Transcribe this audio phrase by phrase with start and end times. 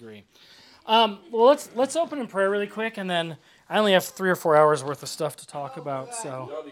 [0.00, 0.24] agree.
[0.86, 3.36] Um, well, let's let's open in prayer really quick, and then
[3.68, 6.64] I only have three or four hours worth of stuff to talk about, so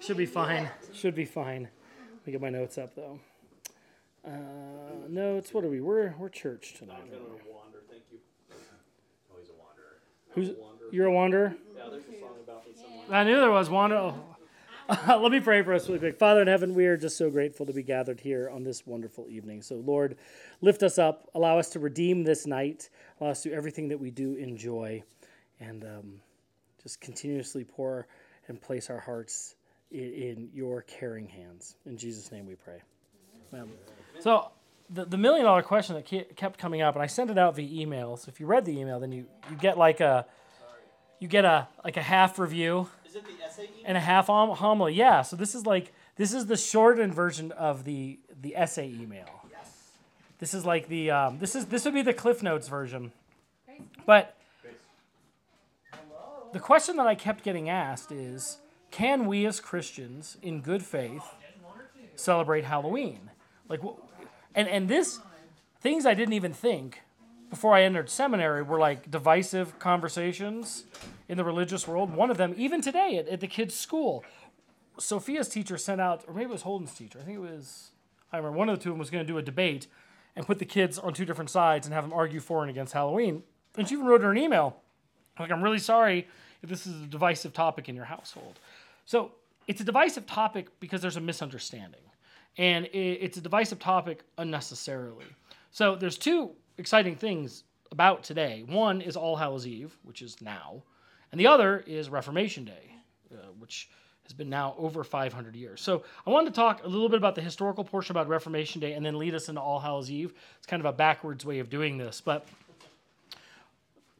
[0.00, 0.70] should be fine.
[0.92, 1.68] Should be fine.
[2.10, 3.20] Let me get my notes up though.
[4.26, 4.30] Uh,
[5.08, 5.52] notes.
[5.52, 5.80] What are we?
[5.80, 6.94] We're we're church tonight.
[6.94, 7.52] aren't we?
[7.52, 8.18] wander, thank you.
[8.50, 9.98] Oh, he's a wanderer.
[10.34, 10.50] Who's
[10.92, 11.54] you're a wanderer?
[11.76, 13.20] Yeah, there's a song about me somewhere.
[13.20, 13.92] I knew there was one.
[13.92, 14.14] Oh.
[15.06, 16.18] Let me pray for us really quick.
[16.18, 19.26] Father in heaven, we are just so grateful to be gathered here on this wonderful
[19.28, 19.62] evening.
[19.62, 20.16] So, Lord,
[20.60, 21.28] lift us up.
[21.34, 22.90] Allow us to redeem this night.
[23.20, 25.02] Allow us to do everything that we do enjoy.
[25.60, 26.20] And um,
[26.82, 28.08] just continuously pour
[28.48, 29.54] and place our hearts
[29.92, 31.76] in, in your caring hands.
[31.86, 32.80] In Jesus' name we pray.
[33.52, 33.70] Amen.
[34.20, 34.50] So,
[34.90, 37.82] the, the million dollar question that kept coming up, and I sent it out via
[37.82, 38.16] email.
[38.16, 40.26] So, if you read the email, then you, you get like a
[41.20, 43.68] you get a like a half review Is it the essay?
[43.84, 44.94] and a half hom- homily.
[44.94, 49.26] Yeah, so this is like this is the shortened version of the the essay email.
[49.50, 49.90] Yes.
[50.38, 53.12] This is like the um, this is this would be the Cliff Notes version.
[54.06, 54.34] But
[56.54, 58.56] the question that I kept getting asked is,
[58.90, 61.34] can we as Christians, in good faith,
[62.16, 63.30] celebrate Halloween?
[63.68, 63.80] Like,
[64.54, 65.20] and and this
[65.82, 67.02] things I didn't even think
[67.52, 70.84] before I entered seminary were like divisive conversations
[71.28, 72.10] in the religious world.
[72.16, 74.24] One of them, even today at, at the kids' school,
[74.98, 77.18] Sophia's teacher sent out, or maybe it was Holden's teacher.
[77.20, 77.90] I think it was,
[78.32, 79.86] I remember one of the two of them was going to do a debate
[80.34, 82.94] and put the kids on two different sides and have them argue for and against
[82.94, 83.42] Halloween.
[83.76, 84.78] And she even wrote her an email,
[85.38, 86.26] like, I'm really sorry
[86.62, 88.60] if this is a divisive topic in your household.
[89.04, 89.32] So
[89.68, 92.00] it's a divisive topic because there's a misunderstanding.
[92.56, 95.26] And it's a divisive topic unnecessarily.
[95.70, 98.64] So there's two exciting things about today.
[98.66, 100.82] One is All Hallows Eve, which is now,
[101.30, 102.94] and the other is Reformation Day,
[103.32, 103.88] uh, which
[104.24, 105.80] has been now over 500 years.
[105.80, 108.92] So I wanted to talk a little bit about the historical portion about Reformation Day
[108.92, 110.32] and then lead us into All Hallows Eve.
[110.58, 112.46] It's kind of a backwards way of doing this, but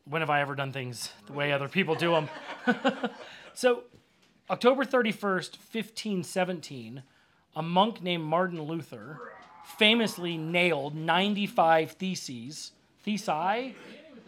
[0.05, 2.29] when have I ever done things the way other people do them?
[3.55, 3.85] so
[4.51, 7.03] October 31st, 1517,
[7.55, 9.21] a monk named Martin Luther
[9.65, 12.73] famously nailed 95 theses.
[13.07, 13.75] Thesi?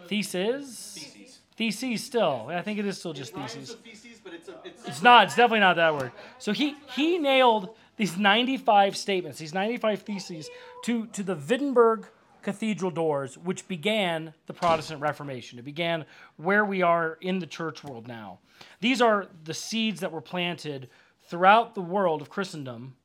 [0.09, 1.09] Theses?
[1.57, 2.47] Theses still.
[2.49, 3.77] I think it is still just theses.
[4.25, 5.25] but it's it's It's not.
[5.27, 6.13] It's definitely not that word.
[6.39, 10.51] So he he nailed these 95 statements, these 95 theses,
[10.85, 12.09] to to the Wittenberg
[12.43, 15.59] Cathedral doors, which began the Protestant Reformation.
[15.59, 16.05] It began
[16.37, 18.41] where we are in the church world now.
[18.81, 20.89] These are the seeds that were planted
[21.23, 22.97] throughout the world of Christendom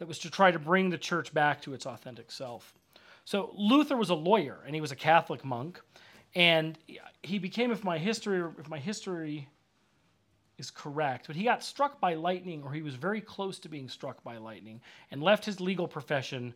[0.00, 2.72] that was to try to bring the church back to its authentic self.
[3.26, 5.78] So Luther was a lawyer and he was a Catholic monk,
[6.34, 6.78] and
[7.22, 9.48] he became, if my history, if my history
[10.56, 13.90] is correct, but he got struck by lightning, or he was very close to being
[13.90, 16.54] struck by lightning, and left his legal profession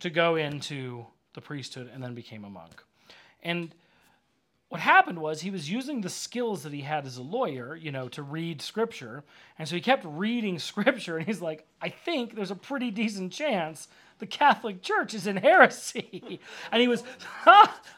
[0.00, 2.82] to go into the priesthood and then became a monk.
[3.42, 3.74] And
[4.68, 7.92] what happened was he was using the skills that he had as a lawyer, you
[7.92, 9.22] know, to read scripture.
[9.58, 13.32] And so he kept reading scripture, and he's like, I think there's a pretty decent
[13.32, 13.88] chance
[14.18, 16.40] the Catholic Church is in heresy.
[16.72, 17.04] and he was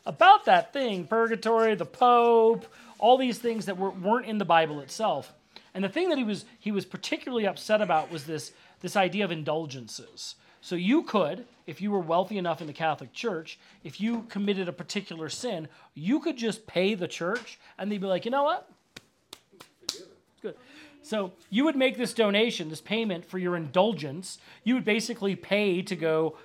[0.04, 2.66] about that thing purgatory, the Pope,
[2.98, 5.32] all these things that were, weren't in the Bible itself.
[5.74, 9.24] And the thing that he was, he was particularly upset about was this, this idea
[9.24, 10.34] of indulgences.
[10.60, 14.68] So you could, if you were wealthy enough in the Catholic Church, if you committed
[14.68, 18.42] a particular sin, you could just pay the church and they'd be like, you know
[18.42, 18.68] what?
[20.42, 20.56] Good.
[21.02, 24.38] So you would make this donation, this payment for your indulgence.
[24.64, 26.36] You would basically pay to go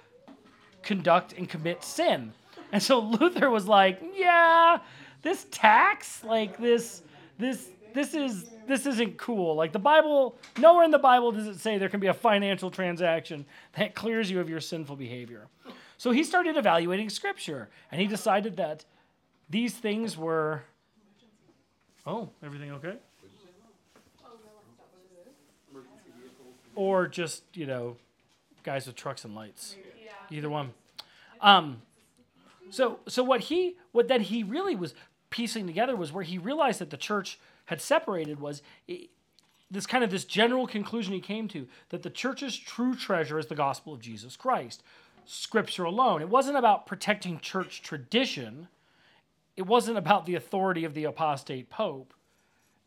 [0.84, 2.34] conduct and commit sin.
[2.72, 4.80] And so Luther was like, yeah,
[5.22, 7.02] this tax, like this,
[7.40, 9.56] this, this is this isn't cool.
[9.56, 12.72] Like the Bible, nowhere in the Bible does it say there can be a financial
[12.72, 13.46] transaction
[13.78, 15.48] that clears you of your sinful behavior.
[15.98, 18.86] So he started evaluating scripture and he decided that
[19.50, 20.64] these things were
[22.06, 22.96] Oh, everything okay?
[26.76, 27.96] Or just, you know,
[28.64, 29.78] guys with trucks and lights.
[30.30, 30.74] Either one.
[31.40, 31.82] Um,
[32.70, 34.94] so so what he what that he really was
[35.34, 38.62] piecing together was where he realized that the church had separated was
[39.72, 43.48] this kind of this general conclusion he came to that the church's true treasure is
[43.48, 44.84] the gospel of Jesus Christ,
[45.26, 46.22] scripture alone.
[46.22, 48.68] It wasn't about protecting church tradition.
[49.58, 52.14] It wasn't about the authority of the apostate pope.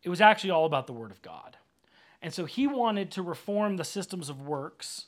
[0.04, 1.56] It was actually all about the word of God.
[2.22, 5.06] And so he wanted to reform the systems of works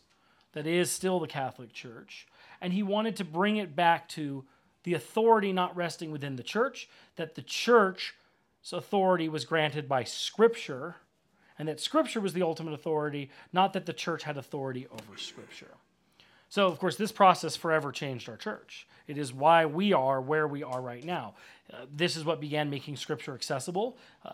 [0.55, 2.26] that is still the Catholic Church,
[2.61, 4.44] and he wanted to bring it back to
[4.85, 8.13] the authority not resting within the church, that the church's
[8.73, 10.97] authority was granted by Scripture,
[11.59, 15.75] and that Scripture was the ultimate authority, not that the church had authority over Scripture.
[16.49, 18.87] So, of course, this process forever changed our church.
[19.07, 21.35] It is why we are where we are right now.
[21.73, 23.99] Uh, this is what began making Scripture accessible.
[24.25, 24.33] Uh,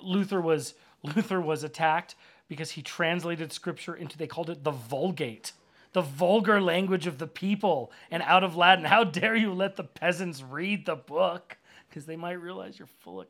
[0.00, 2.14] Luther was Luther was attacked
[2.48, 5.52] because he translated Scripture into they called it the Vulgate,
[5.92, 8.84] the vulgar language of the people, and out of Latin.
[8.84, 11.56] How dare you let the peasants read the book?
[11.88, 13.26] Because they might realize you're full of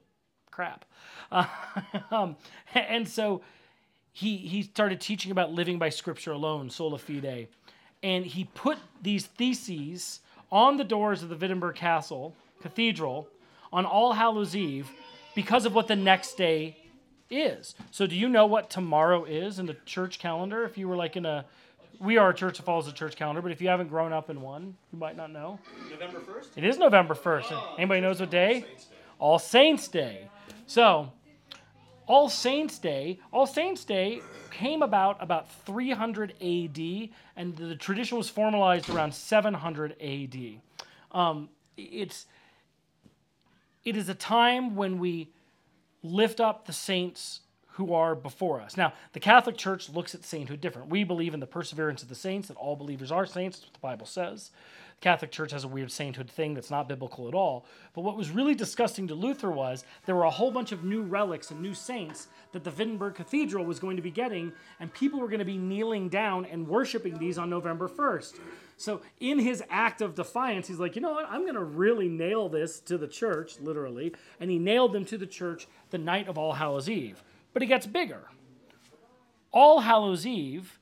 [0.50, 0.84] crap.
[1.32, 1.46] Uh,
[2.10, 2.36] um,
[2.74, 3.42] and so
[4.12, 7.48] he he started teaching about living by Scripture alone, sola fide
[8.02, 10.20] and he put these theses
[10.50, 13.28] on the doors of the Wittenberg Castle Cathedral
[13.72, 14.90] on All Hallows Eve
[15.34, 16.76] because of what the next day
[17.30, 17.74] is.
[17.90, 20.64] So, do you know what tomorrow is in the church calendar?
[20.64, 21.44] If you were like in a,
[22.00, 24.30] we are a church that follows the church calendar, but if you haven't grown up
[24.30, 25.58] in one, you might not know.
[25.90, 26.46] November 1st?
[26.56, 27.78] It is November 1st.
[27.78, 28.64] Anybody knows what day?
[29.18, 30.28] All Saints Day.
[30.66, 31.12] So,
[32.06, 38.30] All Saints Day, All Saints Day came about about 300 AD, and the tradition was
[38.30, 40.60] formalized around 700 AD.
[41.12, 42.26] Um, it's
[43.84, 45.28] it is a time when we
[46.02, 47.40] lift up the saints
[47.72, 48.76] who are before us.
[48.76, 50.88] Now, the Catholic Church looks at sainthood different.
[50.88, 53.74] We believe in the perseverance of the saints, that all believers are saints, that's what
[53.74, 54.50] the Bible says.
[54.98, 57.64] The Catholic Church has a weird sainthood thing that's not biblical at all.
[57.94, 61.02] But what was really disgusting to Luther was there were a whole bunch of new
[61.02, 65.20] relics and new saints that the Wittenberg Cathedral was going to be getting, and people
[65.20, 68.40] were going to be kneeling down and worshiping these on November 1st.
[68.76, 71.28] So, in his act of defiance, he's like, you know what?
[71.30, 74.14] I'm going to really nail this to the church, literally.
[74.40, 77.22] And he nailed them to the church the night of All Hallows Eve.
[77.52, 78.28] But it gets bigger.
[79.52, 80.78] All Hallows Eve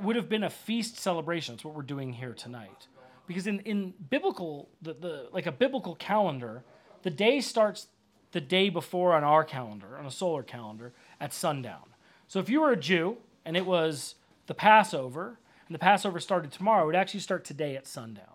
[0.00, 1.54] would have been a feast celebration.
[1.54, 2.86] That's what we're doing here tonight.
[3.26, 6.62] Because in, in biblical, the, the, like a biblical calendar,
[7.02, 7.88] the day starts
[8.32, 11.94] the day before on our calendar, on a solar calendar, at sundown.
[12.28, 14.16] So if you were a Jew and it was
[14.46, 18.34] the Passover, and the Passover started tomorrow, it would actually start today at sundown.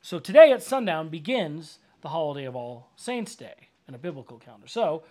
[0.00, 4.68] So today at sundown begins the holiday of All Saints' Day in a biblical calendar.
[4.68, 5.02] So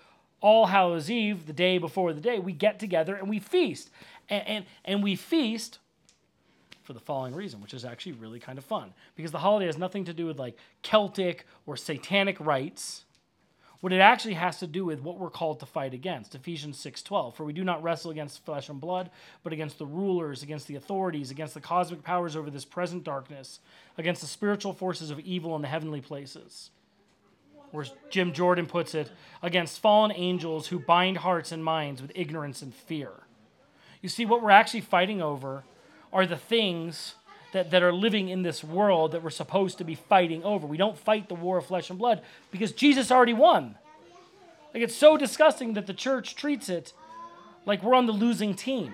[0.42, 3.90] all Hallows Eve, the day before the day, we get together and we feast.
[4.30, 5.80] And, and, and we feast
[6.84, 8.94] for the following reason, which is actually really kind of fun.
[9.16, 13.04] Because the holiday has nothing to do with like Celtic or satanic rites.
[13.80, 16.34] What it actually has to do with what we're called to fight against.
[16.34, 17.36] Ephesians 6:12.
[17.36, 19.12] For we do not wrestle against flesh and blood,
[19.44, 23.60] but against the rulers, against the authorities, against the cosmic powers over this present darkness,
[23.98, 26.72] against the spiritual forces of evil in the heavenly places
[27.74, 29.12] or as Jim Jordan puts it,
[29.42, 33.12] against fallen angels who bind hearts and minds with ignorance and fear.
[34.02, 35.64] You see, what we're actually fighting over
[36.14, 37.16] are the things
[37.54, 40.68] that, that are living in this world that we're supposed to be fighting over.
[40.68, 42.22] We don't fight the war of flesh and blood
[42.52, 43.76] because Jesus already won.
[44.74, 46.94] Like, it's so disgusting that the church treats it
[47.66, 48.94] like we're on the losing team.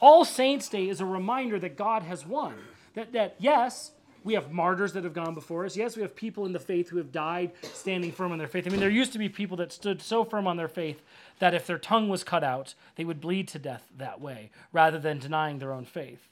[0.00, 2.54] All Saints' Day is a reminder that God has won.
[2.94, 3.92] That, that yes,
[4.26, 5.76] we have martyrs that have gone before us.
[5.76, 8.66] Yes, we have people in the faith who have died standing firm on their faith.
[8.66, 11.00] I mean, there used to be people that stood so firm on their faith
[11.38, 14.98] that if their tongue was cut out, they would bleed to death that way, rather
[14.98, 16.26] than denying their own faith.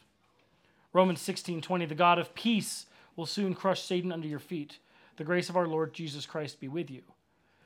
[0.93, 4.79] Romans 16 20, the God of peace will soon crush Satan under your feet.
[5.17, 7.03] The grace of our Lord Jesus Christ be with you.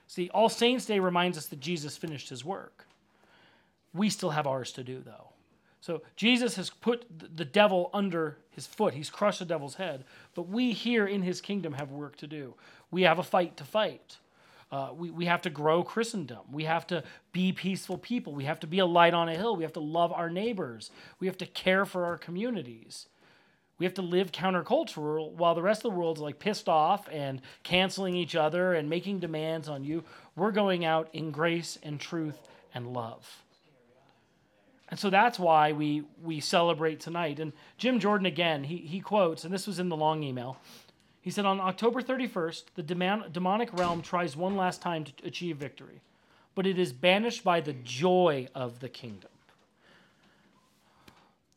[0.06, 2.86] See, All Saints' Day reminds us that Jesus finished his work.
[3.94, 5.30] We still have ours to do, though.
[5.80, 8.94] So Jesus has put the devil under his foot.
[8.94, 10.04] He's crushed the devil's head.
[10.34, 12.54] But we here in his kingdom have work to do.
[12.90, 14.16] We have a fight to fight.
[14.70, 16.40] Uh, we, we have to grow Christendom.
[16.52, 18.34] We have to be peaceful people.
[18.34, 19.56] We have to be a light on a hill.
[19.56, 20.90] We have to love our neighbors.
[21.20, 23.06] We have to care for our communities.
[23.78, 27.40] We have to live countercultural while the rest of the world's like pissed off and
[27.62, 30.04] canceling each other and making demands on you.
[30.36, 32.38] We're going out in grace and truth
[32.74, 33.42] and love.
[34.90, 37.40] And so that's why we, we celebrate tonight.
[37.40, 40.56] And Jim Jordan, again, he, he quotes, and this was in the long email.
[41.20, 42.82] He said, On October 31st, the
[43.30, 46.00] demonic realm tries one last time to achieve victory,
[46.54, 49.30] but it is banished by the joy of the kingdom.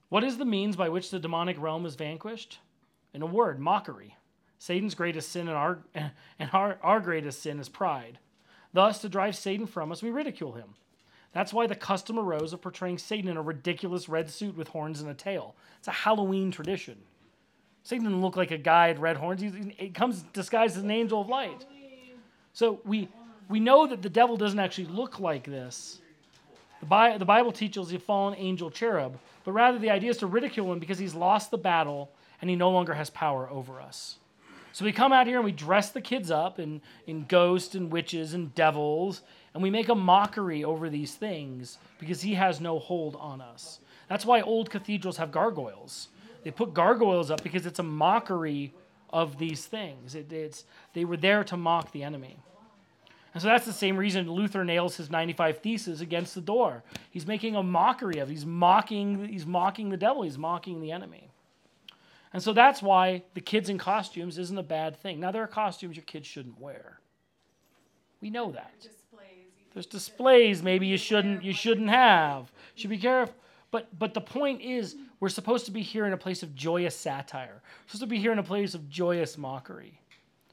[0.09, 2.59] What is the means by which the demonic realm is vanquished?
[3.13, 4.17] In a word, mockery.
[4.59, 8.19] Satan's greatest sin and our, and our, our greatest sin is pride.
[8.73, 10.75] Thus, to drive Satan from us, we ridicule him.
[11.33, 15.01] That's why the custom arose of portraying Satan in a ridiculous red suit with horns
[15.01, 15.55] and a tail.
[15.79, 16.97] It's a Halloween tradition.
[17.83, 19.41] Satan doesn't look like a guy with red horns.
[19.41, 21.65] He, comes disguised as an angel of light.
[22.53, 23.07] So we,
[23.49, 25.99] we know that the devil doesn't actually look like this.
[26.81, 30.17] The, Bi- the Bible teaches he's a fallen angel cherub, but rather the idea is
[30.17, 32.11] to ridicule him because he's lost the battle
[32.41, 34.17] and he no longer has power over us.
[34.73, 37.91] So we come out here and we dress the kids up in, in ghosts and
[37.91, 39.21] witches and devils,
[39.53, 43.79] and we make a mockery over these things because he has no hold on us.
[44.07, 46.09] That's why old cathedrals have gargoyles.
[46.43, 48.73] They put gargoyles up because it's a mockery
[49.11, 50.15] of these things.
[50.15, 52.37] It, it's, they were there to mock the enemy.
[53.33, 56.83] And so that's the same reason Luther nails his 95 theses against the door.
[57.11, 61.29] He's making a mockery of, he's mocking, he's mocking the devil, he's mocking the enemy.
[62.33, 65.19] And so that's why the kids in costumes isn't a bad thing.
[65.19, 66.99] Now there are costumes your kids shouldn't wear.
[68.21, 68.87] We know that.
[69.73, 72.51] There's displays maybe you shouldn't you shouldn't have.
[72.75, 73.35] Should be careful.
[73.71, 76.95] But but the point is we're supposed to be here in a place of joyous
[76.95, 77.61] satire.
[77.63, 79.99] We're supposed to be here in a place of joyous mockery.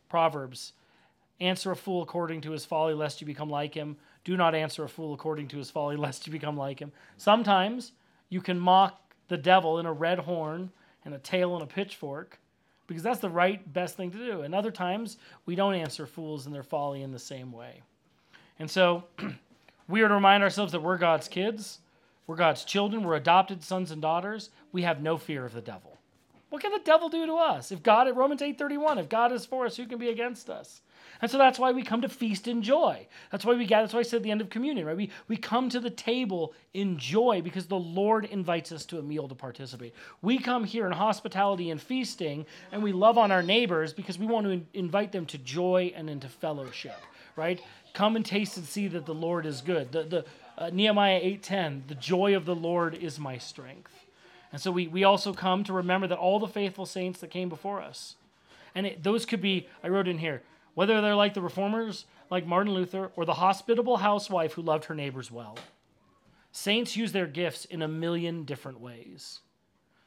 [0.09, 0.73] Proverbs
[1.41, 3.97] Answer a fool according to his folly, lest you become like him.
[4.25, 6.93] Do not answer a fool according to his folly, lest you become like him.
[7.17, 7.93] Sometimes
[8.29, 10.71] you can mock the devil in a red horn
[11.05, 12.41] and a tail and a pitchfork
[12.87, 14.41] because that's the right, best thing to do.
[14.43, 17.83] And other times, we don't answer fools in their folly in the same way.
[18.59, 19.05] And so,
[19.89, 21.79] we are to remind ourselves that we're God's kids,
[22.27, 24.51] we're God's children, we're adopted sons and daughters.
[24.73, 25.99] We have no fear of the devil.
[26.51, 27.73] What can the devil do to us?
[27.73, 30.81] If God, at Romans 8:31, if God is for us, who can be against us?
[31.21, 33.07] And so that's why we come to feast in joy.
[33.31, 33.85] That's why we gather.
[33.85, 34.97] That's why I said at the end of communion, right?
[34.97, 39.03] We, we come to the table in joy because the Lord invites us to a
[39.03, 39.95] meal to participate.
[40.23, 44.27] We come here in hospitality and feasting, and we love on our neighbors because we
[44.27, 47.01] want to invite them to joy and into fellowship,
[47.37, 47.61] right?
[47.99, 49.91] Come and taste and see that the Lord is good.
[49.91, 50.25] The, the
[50.57, 54.07] uh, Nehemiah 8:10, the joy of the Lord is my strength.
[54.53, 57.49] And so we, we also come to remember that all the faithful saints that came
[57.49, 58.15] before us,
[58.73, 60.43] and it, those could be, I wrote in here,
[60.75, 64.95] whether they're like the reformers, like Martin Luther, or the hospitable housewife who loved her
[64.95, 65.59] neighbors well.
[66.53, 69.41] Saints use their gifts in a million different ways.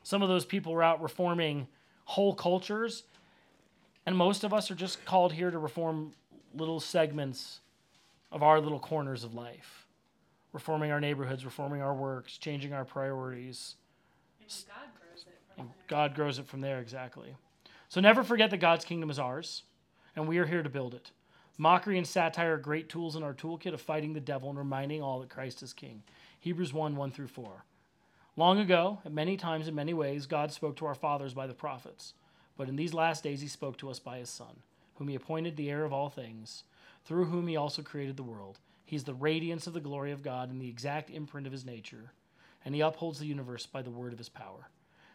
[0.01, 1.67] Some of those people were out reforming
[2.05, 3.03] whole cultures,
[4.05, 6.13] and most of us are just called here to reform
[6.55, 7.59] little segments
[8.31, 9.85] of our little corners of life.
[10.53, 13.75] Reforming our neighborhoods, reforming our works, changing our priorities.
[14.41, 15.85] And God grows it from And there.
[15.87, 17.35] God grows it from there, exactly.
[17.87, 19.63] So never forget that God's kingdom is ours
[20.15, 21.11] and we are here to build it.
[21.57, 25.01] Mockery and satire are great tools in our toolkit of fighting the devil and reminding
[25.01, 26.03] all that Christ is king.
[26.39, 27.65] Hebrews 1 1 through 4.
[28.37, 31.53] Long ago, at many times in many ways, God spoke to our fathers by the
[31.53, 32.13] prophets.
[32.57, 34.63] But in these last days, he spoke to us by his Son,
[34.95, 36.63] whom he appointed the heir of all things,
[37.05, 38.59] through whom he also created the world.
[38.85, 41.65] He is the radiance of the glory of God and the exact imprint of his
[41.65, 42.11] nature,
[42.65, 44.69] and he upholds the universe by the word of his power.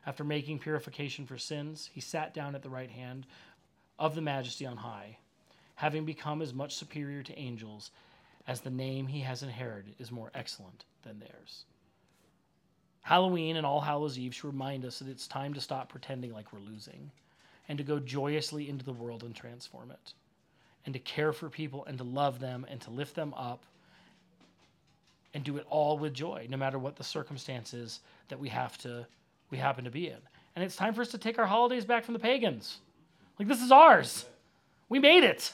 [0.07, 3.27] After making purification for sins, he sat down at the right hand
[3.99, 5.19] of the majesty on high,
[5.75, 7.91] having become as much superior to angels
[8.47, 11.65] as the name he has inherited is more excellent than theirs.
[13.03, 16.53] Halloween and All Hallows Eve should remind us that it's time to stop pretending like
[16.53, 17.11] we're losing
[17.69, 20.15] and to go joyously into the world and transform it,
[20.87, 23.65] and to care for people and to love them and to lift them up
[25.35, 29.07] and do it all with joy, no matter what the circumstances that we have to
[29.51, 30.17] we happen to be in.
[30.55, 32.79] And it's time for us to take our holidays back from the pagans.
[33.39, 34.25] Like this is ours.
[34.89, 35.53] We made it.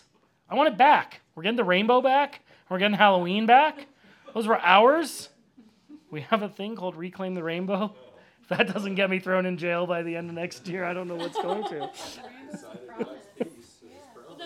[0.48, 1.20] I want it back.
[1.34, 2.40] We're getting the rainbow back.
[2.68, 3.86] We're getting Halloween back.
[4.34, 5.30] Those were ours.
[6.10, 7.94] We have a thing called Reclaim the Rainbow.
[8.42, 10.92] If that doesn't get me thrown in jail by the end of next year, I
[10.94, 11.90] don't know what's going to.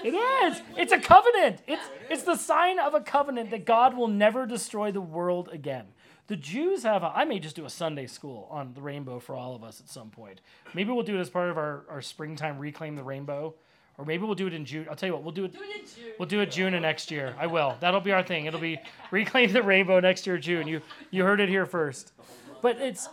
[0.06, 0.62] It is.
[0.76, 1.62] It's a covenant.
[1.66, 5.86] It's it's the sign of a covenant that God will never destroy the world again.
[6.28, 9.34] The Jews have a, I may just do a Sunday school on the rainbow for
[9.34, 10.40] all of us at some point.
[10.74, 13.54] Maybe we'll do it as part of our, our springtime reclaim the rainbow.
[13.98, 14.86] Or maybe we'll do it in June.
[14.90, 16.12] I'll tell you what, we'll do it Do it in June.
[16.18, 17.34] We'll do it June of next year.
[17.38, 17.76] I will.
[17.80, 18.46] That'll be our thing.
[18.46, 18.78] It'll be
[19.10, 20.68] reclaim the rainbow next year, June.
[20.68, 22.12] You you heard it here first.
[22.60, 23.08] But it's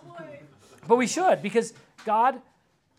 [0.88, 1.74] but we should because
[2.06, 2.42] God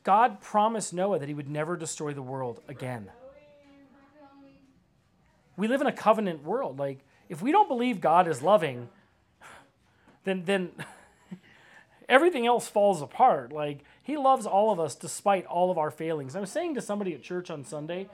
[0.02, 3.10] God promised Noah that he would never destroy the world again.
[5.56, 6.78] We live in a covenant world.
[6.78, 8.88] Like if we don't believe God is loving,
[10.24, 10.72] then then
[12.08, 13.52] everything else falls apart.
[13.52, 16.36] Like he loves all of us despite all of our failings.
[16.36, 18.08] I was saying to somebody at church on Sunday,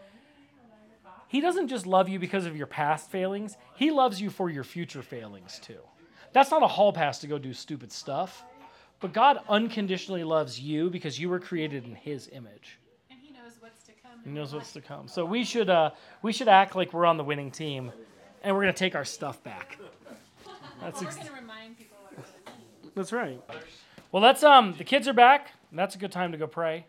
[1.29, 4.65] he doesn't just love you because of your past failings, he loves you for your
[4.65, 5.79] future failings too.
[6.33, 8.45] That's not a hall pass to go do stupid stuff.
[9.01, 12.79] But God unconditionally loves you because you were created in his image.
[13.11, 14.10] And he knows what's to come.
[14.25, 15.09] He knows what's to come.
[15.09, 15.91] So we should uh,
[16.23, 17.93] we should act like we're on the winning team
[18.43, 19.79] and we're gonna take our stuff back.
[20.81, 22.93] That's ex- we're going to remind people what we're going to need.
[22.95, 23.41] that's right.
[24.13, 25.51] Well, that's um the kids are back.
[25.71, 26.87] And that's a good time to go pray,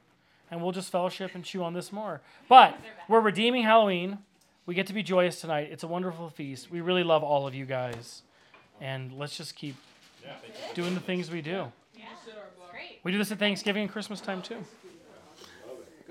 [0.49, 2.19] and we'll just fellowship and chew on this more.
[2.49, 4.17] But we're redeeming Halloween.
[4.65, 5.69] We get to be joyous tonight.
[5.71, 6.71] It's a wonderful feast.
[6.71, 8.23] We really love all of you guys,
[8.79, 9.75] and let's just keep
[10.73, 11.71] doing the things we do.
[13.03, 14.63] We do this at Thanksgiving and Christmas time too.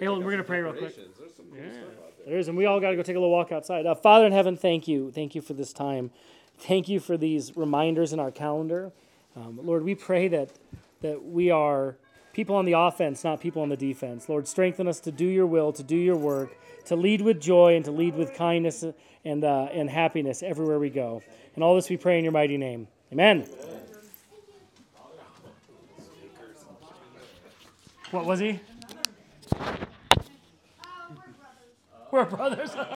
[0.00, 0.97] Hey, we're going to pray real quick.
[0.97, 1.73] There's some cool yeah.
[1.73, 2.26] stuff out there.
[2.28, 3.85] There is, and we all got to go take a little walk outside.
[3.85, 5.11] Uh, Father in heaven, thank you.
[5.11, 6.11] Thank you for this time.
[6.57, 8.92] Thank you for these reminders in our calendar.
[9.37, 10.52] Um, Lord, we pray that,
[11.02, 11.97] that we are
[12.33, 14.26] people on the offense, not people on the defense.
[14.26, 17.76] Lord, strengthen us to do your will, to do your work, to lead with joy,
[17.76, 18.83] and to lead with kindness
[19.26, 21.23] and, uh, and happiness everywhere we go.
[21.54, 22.88] And all this we pray in your mighty name.
[23.12, 23.47] Amen.
[23.62, 23.80] Amen.
[28.11, 28.61] What was he?
[32.11, 32.75] We're brothers.